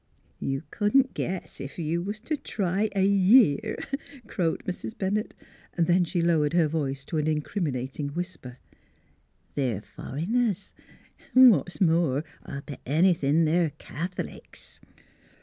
[0.51, 3.77] 'You couldn't guess ef you was t' try a year,"
[4.25, 4.97] crowed Mrs.
[4.97, 5.35] Bennett.
[5.77, 8.57] Then she lowered her voice to an incriminating whisper:"
[9.53, 10.71] They're fur'ners;
[11.35, 14.79] an' what's more, Til bet anythin' they're Cath'lics